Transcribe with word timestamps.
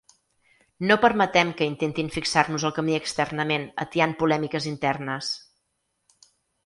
No 0.91 0.95
permetem 1.01 1.51
que 1.59 1.67
intentin 1.71 2.09
fixar-nos 2.15 2.65
el 2.69 2.73
camí 2.77 2.97
externament 3.01 3.67
atiant 3.85 4.17
polèmiques 4.25 4.67
internes. 4.75 5.29